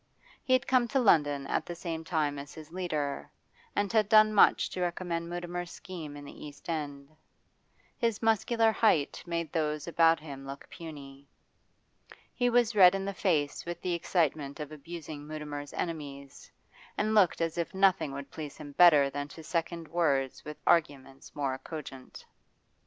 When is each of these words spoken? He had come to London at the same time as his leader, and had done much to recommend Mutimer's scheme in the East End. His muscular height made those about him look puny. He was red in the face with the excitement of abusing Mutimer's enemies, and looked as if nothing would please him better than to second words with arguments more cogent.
He 0.43 0.53
had 0.53 0.65
come 0.65 0.87
to 0.87 0.99
London 0.99 1.45
at 1.45 1.63
the 1.67 1.75
same 1.75 2.03
time 2.03 2.39
as 2.39 2.55
his 2.55 2.71
leader, 2.71 3.29
and 3.75 3.93
had 3.93 4.09
done 4.09 4.33
much 4.33 4.71
to 4.71 4.81
recommend 4.81 5.29
Mutimer's 5.29 5.69
scheme 5.69 6.17
in 6.17 6.25
the 6.25 6.43
East 6.43 6.69
End. 6.69 7.15
His 7.99 8.19
muscular 8.19 8.71
height 8.71 9.21
made 9.27 9.51
those 9.53 9.85
about 9.85 10.19
him 10.19 10.43
look 10.47 10.67
puny. 10.71 11.27
He 12.33 12.49
was 12.49 12.73
red 12.75 12.95
in 12.95 13.05
the 13.05 13.13
face 13.13 13.63
with 13.63 13.79
the 13.81 13.93
excitement 13.93 14.59
of 14.59 14.71
abusing 14.71 15.27
Mutimer's 15.27 15.71
enemies, 15.73 16.51
and 16.97 17.13
looked 17.13 17.39
as 17.39 17.55
if 17.59 17.71
nothing 17.75 18.11
would 18.11 18.31
please 18.31 18.57
him 18.57 18.71
better 18.71 19.07
than 19.11 19.27
to 19.27 19.43
second 19.43 19.87
words 19.87 20.43
with 20.43 20.57
arguments 20.65 21.35
more 21.35 21.59
cogent. 21.59 22.25